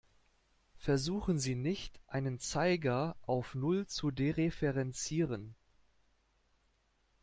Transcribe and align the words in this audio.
Versuchen 0.77 1.37
Sie 1.37 1.53
nicht, 1.53 1.99
einen 2.07 2.39
Zeiger 2.39 3.15
auf 3.27 3.53
null 3.53 3.85
zu 3.85 4.09
dereferenzieren. 4.09 5.53